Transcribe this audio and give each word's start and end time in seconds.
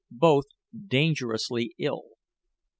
Both 0.09 0.45
dangerously 0.87 1.73
ill. 1.77 2.05